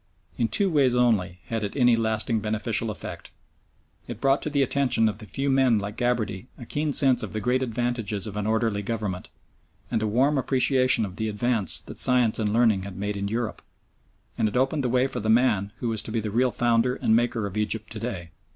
[0.35, 3.29] In two ways only had it any lasting beneficial effect
[4.07, 7.33] it brought to the attention of the few men like Gabarty a keen sense of
[7.33, 9.29] the great advantages of an orderly government,
[9.91, 13.61] and a warm appreciation of the advance that science and learning had made in Europe,
[14.39, 16.95] and it opened the way for the man who was to be the real founder
[16.95, 18.29] and maker of the Egypt of to day.